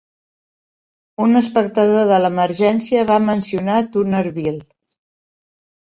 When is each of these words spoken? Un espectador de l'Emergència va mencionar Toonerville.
Un 1.25 1.41
espectador 1.41 2.09
de 2.13 2.19
l'Emergència 2.25 3.07
va 3.13 3.21
mencionar 3.29 3.79
Toonerville. 3.95 4.59